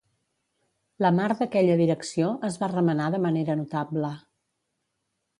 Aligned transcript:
La 1.05 1.09
mar 1.17 1.25
d'aquella 1.41 1.75
direcció 1.81 2.29
es 2.49 2.57
va 2.63 2.69
remenar 2.71 3.11
de 3.15 3.19
manera 3.27 3.57
notable. 3.61 4.11